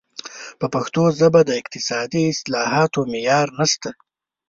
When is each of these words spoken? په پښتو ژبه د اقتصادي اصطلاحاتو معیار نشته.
په 0.59 0.65
پښتو 0.73 1.03
ژبه 1.19 1.41
د 1.45 1.49
اقتصادي 1.61 2.21
اصطلاحاتو 2.31 2.99
معیار 3.11 3.47
نشته. 3.59 3.89